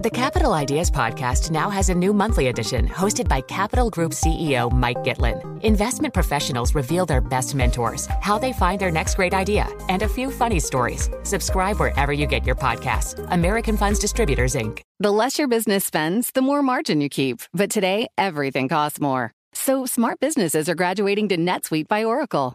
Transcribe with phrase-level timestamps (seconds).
[0.00, 4.70] The Capital Ideas Podcast now has a new monthly edition hosted by Capital Group CEO
[4.70, 5.60] Mike Gitlin.
[5.64, 10.08] Investment professionals reveal their best mentors, how they find their next great idea, and a
[10.08, 11.10] few funny stories.
[11.24, 13.26] Subscribe wherever you get your podcasts.
[13.32, 14.82] American Funds Distributors, Inc.
[15.00, 17.40] The less your business spends, the more margin you keep.
[17.52, 19.32] But today, everything costs more.
[19.52, 22.54] So smart businesses are graduating to NetSuite by Oracle.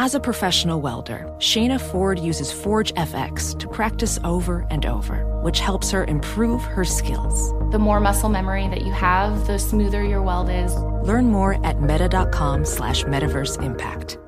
[0.00, 5.58] As a professional welder, Shayna Ford uses Forge FX to practice over and over, which
[5.58, 7.50] helps her improve her skills.
[7.72, 10.72] The more muscle memory that you have, the smoother your weld is.
[11.02, 14.18] Learn more at meta.com slash metaverse impact.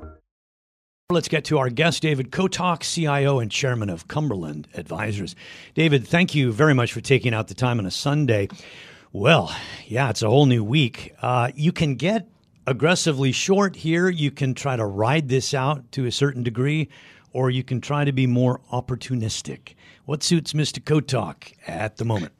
[1.09, 5.37] Let's get to our guest, David Kotok, CIO and chairman of Cumberland Advisors.
[5.75, 8.49] David, thank you very much for taking out the time on a Sunday.
[9.13, 9.55] Well,
[9.87, 11.15] yeah, it's a whole new week.
[11.23, 12.27] Uh, you can get
[12.71, 14.09] aggressively short here.
[14.09, 16.89] You can try to ride this out to a certain degree,
[17.33, 19.75] or you can try to be more opportunistic.
[20.07, 20.81] What suits Mr.
[20.81, 22.33] Kotok at the moment?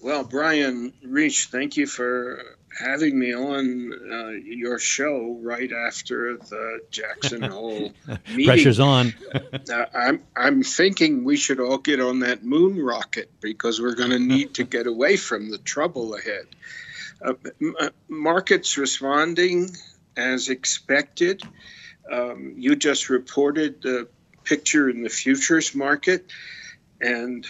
[0.00, 2.42] Well, Bryan Rish, thank you for
[2.78, 7.90] having me on uh, your show right after the Jackson Hole
[8.28, 8.44] meeting.
[8.44, 9.14] Pressure's on.
[9.72, 14.10] uh, I'm I'm thinking we should all get on that moon rocket because we're going
[14.10, 16.46] to need to get away from the trouble ahead.
[17.24, 17.32] Uh,
[17.80, 19.70] uh, markets responding
[20.16, 21.42] as expected.
[22.10, 24.08] Um, you just reported the
[24.44, 26.30] picture in the futures market,
[27.00, 27.46] and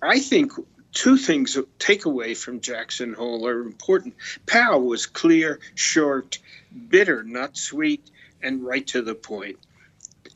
[0.00, 0.52] I think
[0.92, 4.14] two things take away from Jackson Hole are important.
[4.46, 6.38] Powell was clear, short,
[6.88, 8.08] bitter, not sweet,
[8.40, 9.58] and right to the point.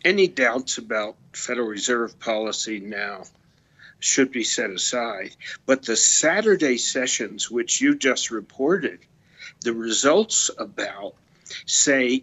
[0.04, 3.24] Any doubts about Federal Reserve policy now?
[3.98, 5.34] Should be set aside.
[5.64, 9.00] But the Saturday sessions, which you just reported,
[9.62, 11.14] the results about
[11.64, 12.22] say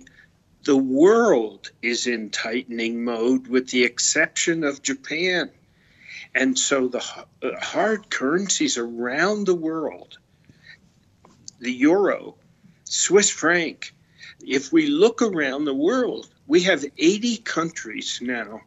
[0.63, 5.49] the world is in tightening mode with the exception of Japan.
[6.35, 7.03] And so the
[7.41, 10.17] uh, hard currencies around the world,
[11.59, 12.35] the euro,
[12.85, 13.93] Swiss franc,
[14.45, 18.61] if we look around the world, we have 80 countries now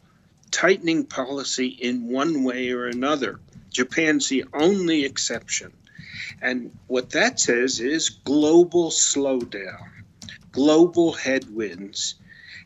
[0.57, 3.39] tightening policy in one way or another.
[3.71, 5.71] Japan's the only exception.
[6.41, 9.91] And what that says is global slowdown,
[10.53, 12.15] global headwinds.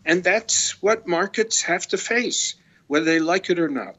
[0.05, 2.55] And that's what markets have to face,
[2.87, 3.97] whether they like it or not.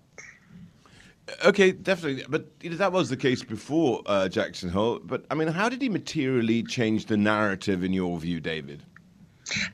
[1.44, 2.24] Okay, definitely.
[2.30, 5.00] But you know, that was the case before uh, Jackson Hole.
[5.04, 8.84] But I mean, how did he materially change the narrative in your view, David?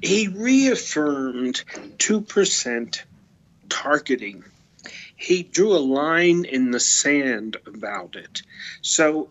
[0.01, 1.63] He reaffirmed
[1.97, 3.03] 2%
[3.83, 4.43] targeting.
[5.15, 8.41] He drew a line in the sand about it.
[8.81, 9.29] So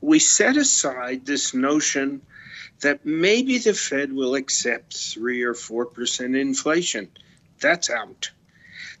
[0.00, 2.22] we set aside this notion
[2.80, 7.08] that maybe the Fed will accept 3 or 4% inflation.
[7.60, 8.30] That's out.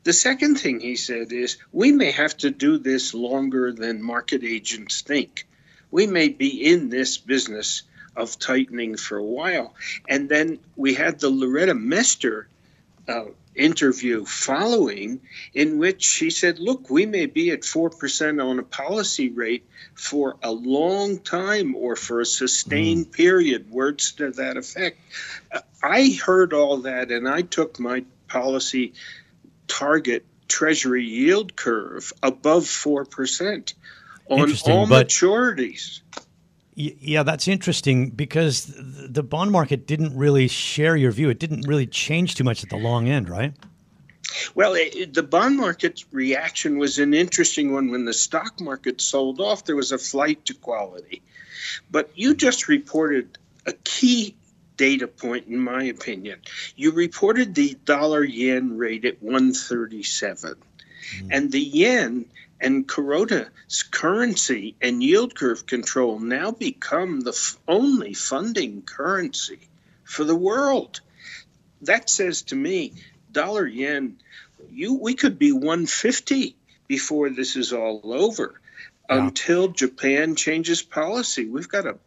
[0.02, 4.42] The second thing he said is we may have to do this longer than market
[4.42, 5.46] agents think.
[5.92, 7.82] We may be in this business
[8.16, 9.74] of tightening for a while.
[10.08, 12.48] And then we had the Loretta Mester
[13.06, 13.26] uh,
[13.58, 15.20] interview following
[15.54, 20.36] in which she said, Look, we may be at 4% on a policy rate for
[20.42, 23.12] a long time or for a sustained mm.
[23.12, 24.98] period, words to that effect.
[25.82, 28.94] I heard all that and I took my policy
[29.66, 33.74] target treasury yield curve above 4%
[34.30, 36.00] on all maturities.
[36.80, 41.28] Yeah, that's interesting because the bond market didn't really share your view.
[41.28, 43.52] It didn't really change too much at the long end, right?
[44.54, 47.90] Well, it, the bond market reaction was an interesting one.
[47.90, 51.20] When the stock market sold off, there was a flight to quality.
[51.90, 54.36] But you just reported a key
[54.76, 56.38] data point, in my opinion.
[56.76, 60.54] You reported the dollar yen rate at 137.
[60.54, 61.28] Mm.
[61.32, 62.26] And the yen
[62.60, 69.60] and Kuroda's currency and yield curve control now become the f- only funding currency
[70.04, 71.00] for the world.
[71.82, 72.94] That says to me,
[73.30, 74.18] dollar yen,
[74.70, 76.56] you we could be 150
[76.86, 78.60] before this is all over.
[79.08, 79.26] Yeah.
[79.26, 81.98] Until Japan changes policy, we've got a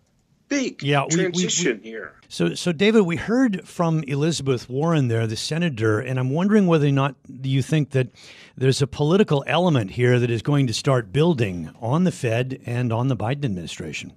[0.51, 2.13] big yeah, transition we, we, we, here.
[2.27, 6.87] So, so David, we heard from Elizabeth Warren there, the senator, and I'm wondering whether
[6.87, 8.09] or not you think that
[8.57, 12.91] there's a political element here that is going to start building on the Fed and
[12.91, 14.13] on the Biden administration.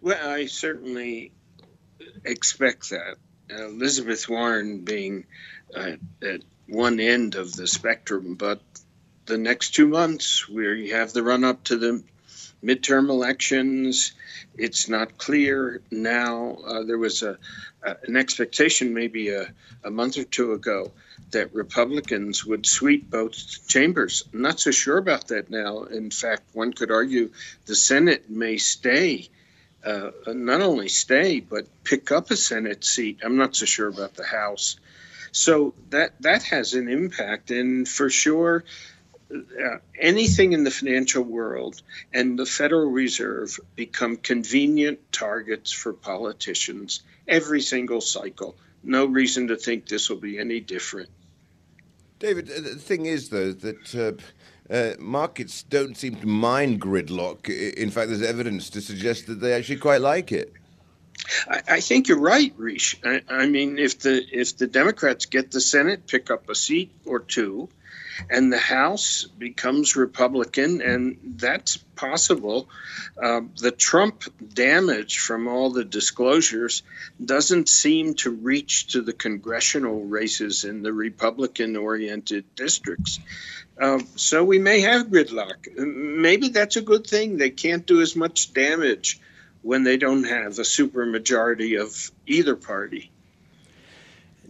[0.00, 1.32] Well, I certainly
[2.24, 3.16] expect that.
[3.50, 5.26] Elizabeth Warren being
[5.76, 8.62] uh, at one end of the spectrum, but
[9.26, 12.02] the next two months, where you have the run up to the
[12.62, 14.12] midterm elections,
[14.56, 16.58] it's not clear now.
[16.66, 17.38] Uh, there was a,
[17.82, 19.52] a, an expectation maybe a,
[19.84, 20.92] a month or two ago
[21.32, 24.24] that Republicans would sweep both chambers.
[24.32, 25.84] I'm not so sure about that now.
[25.84, 27.30] In fact, one could argue
[27.66, 29.28] the Senate may stay,
[29.84, 33.20] uh, not only stay, but pick up a Senate seat.
[33.24, 34.76] I'm not so sure about the House.
[35.32, 38.64] So that that has an impact, and for sure,
[39.34, 41.82] uh, anything in the financial world
[42.12, 48.56] and the Federal Reserve become convenient targets for politicians every single cycle.
[48.82, 51.08] No reason to think this will be any different.
[52.18, 57.48] David, uh, the thing is, though, that uh, uh, markets don't seem to mind gridlock.
[57.48, 60.52] In fact, there's evidence to suggest that they actually quite like it.
[61.48, 62.96] I, I think you're right, Rish.
[63.04, 66.92] I, I, mean, if the if the Democrats get the Senate, pick up a seat
[67.04, 67.68] or two,
[68.30, 72.68] and the House becomes Republican, and that's possible.
[73.22, 76.82] Uh, the Trump damage from all the disclosures
[77.24, 83.20] doesn't seem to reach to the congressional races in the Republican oriented districts.
[83.80, 85.76] Uh, so we may have gridlock.
[85.76, 87.36] Maybe that's a good thing.
[87.36, 89.20] They can't do as much damage
[89.62, 93.11] when they don't have a supermajority of either party.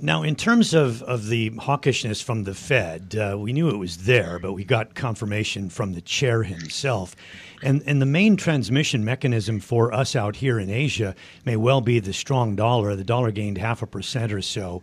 [0.05, 3.99] Now, in terms of, of the hawkishness from the Fed, uh, we knew it was
[3.99, 7.15] there, but we got confirmation from the chair himself.
[7.63, 11.15] And, and the main transmission mechanism for us out here in Asia
[11.45, 12.97] may well be the strong dollar.
[12.97, 14.83] The dollar gained half a percent or so.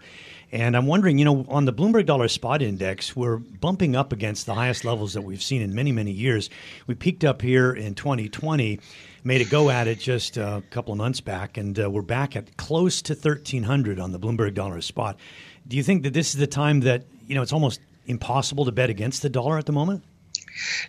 [0.52, 4.48] And I'm wondering, you know, on the Bloomberg Dollar Spot Index, we're bumping up against
[4.48, 6.50] the highest levels that we've seen in many, many years.
[6.88, 8.80] We peaked up here in 2020
[9.24, 12.36] made a go at it just a couple of months back, and uh, we're back
[12.36, 15.18] at close to 1,300 on the Bloomberg dollar spot.
[15.68, 18.72] Do you think that this is the time that you know it's almost impossible to
[18.72, 20.04] bet against the dollar at the moment?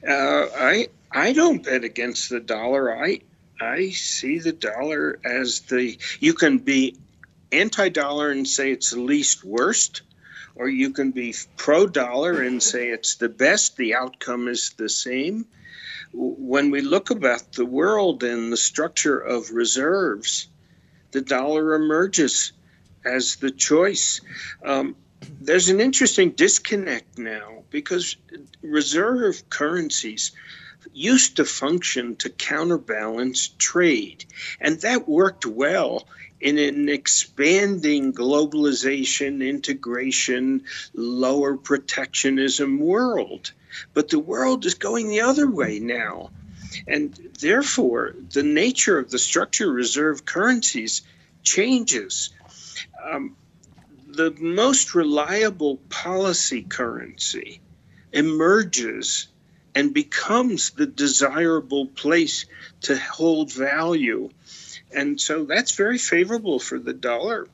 [0.07, 2.97] Uh, I I don't bet against the dollar.
[2.97, 3.21] I
[3.61, 6.97] I see the dollar as the you can be
[7.53, 10.03] anti-dollar and say it's the least worst,
[10.55, 13.77] or you can be pro-dollar and say it's the best.
[13.77, 15.47] The outcome is the same
[16.13, 20.49] when we look about the world and the structure of reserves,
[21.13, 22.53] the dollar emerges
[23.05, 24.21] as the choice.
[24.65, 24.97] Um,
[25.41, 28.17] there's an interesting disconnect now because
[28.63, 30.33] reserve currencies
[30.93, 34.25] used to function to counterbalance trade,
[34.61, 36.07] and that worked well
[36.41, 40.63] in an expanding globalization, integration,
[40.95, 43.53] lower protectionism world.
[43.95, 46.31] But the world is going the other way now.
[46.87, 51.03] And therefore, the nature of the structure reserve currencies
[51.43, 52.31] changes.
[53.05, 53.37] Um,
[54.07, 57.61] the most reliable policy currency
[58.13, 59.29] emerges
[59.75, 62.47] and becomes the desirable place
[62.83, 64.31] to hold value.
[64.93, 67.47] And so that's very favorable for the dollar.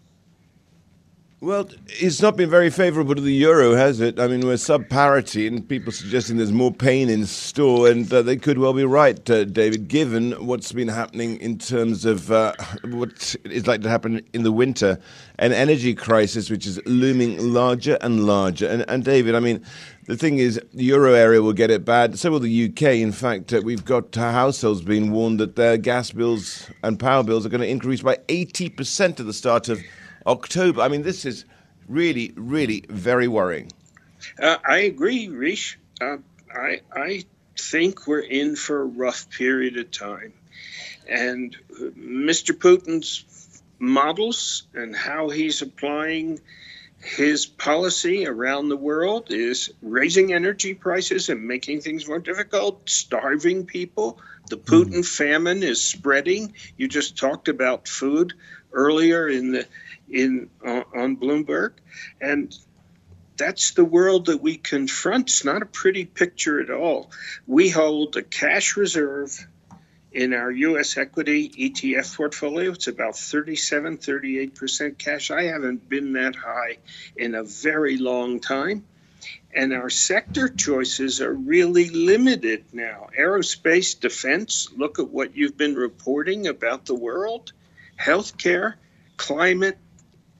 [1.42, 4.18] Well, it's not been very favourable to the euro, has it?
[4.18, 8.22] I mean, we're sub parity, and people suggesting there's more pain in store, and uh,
[8.22, 12.54] they could well be right, uh, David, given what's been happening in terms of uh,
[12.84, 14.98] what is likely to happen in the winter
[15.38, 18.66] an energy crisis which is looming larger and larger.
[18.66, 19.62] And, and David, I mean,
[20.06, 22.18] the thing is, the euro area will get it bad.
[22.18, 22.82] So will the UK.
[22.94, 27.44] In fact, uh, we've got households being warned that their gas bills and power bills
[27.44, 29.82] are going to increase by 80% at the start of
[30.26, 30.80] October.
[30.80, 31.44] I mean, this is
[31.88, 33.70] really, really very worrying.
[34.40, 35.78] Uh, I agree, Rish.
[36.00, 36.18] Uh,
[36.54, 37.24] I, I
[37.58, 40.32] think we're in for a rough period of time.
[41.08, 42.56] And Mr.
[42.56, 43.24] Putin's
[43.78, 46.40] models and how he's applying
[46.98, 53.66] his policy around the world is raising energy prices and making things more difficult, starving
[53.66, 54.18] people.
[54.48, 55.06] The Putin mm.
[55.06, 56.54] famine is spreading.
[56.76, 58.32] You just talked about food
[58.72, 59.66] earlier in the
[60.10, 61.72] in uh, on Bloomberg,
[62.20, 62.56] and
[63.36, 65.28] that's the world that we confront.
[65.28, 67.10] It's not a pretty picture at all.
[67.46, 69.46] We hold a cash reserve
[70.12, 70.96] in our U.S.
[70.96, 72.72] equity ETF portfolio.
[72.72, 75.30] It's about 37, 38% cash.
[75.30, 76.78] I haven't been that high
[77.16, 78.84] in a very long time.
[79.54, 83.08] And our sector choices are really limited now.
[83.18, 87.52] Aerospace, defense, look at what you've been reporting about the world,
[88.00, 88.74] healthcare,
[89.16, 89.78] climate,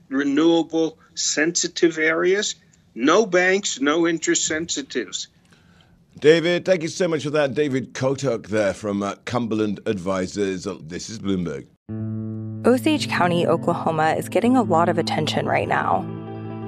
[0.08, 2.54] renewable, sensitive areas.
[2.94, 5.28] No banks, no interest sensitives.
[6.18, 7.54] David, thank you so much for that.
[7.54, 10.66] David Kotok there from uh, Cumberland Advisors.
[10.82, 11.66] This is Bloomberg.
[12.66, 16.04] Osage County, Oklahoma is getting a lot of attention right now.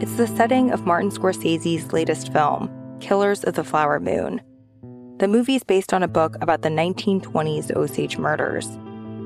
[0.00, 4.40] It's the setting of Martin Scorsese's latest film, Killers of the Flower Moon.
[5.18, 8.68] The movie is based on a book about the 1920s Osage murders,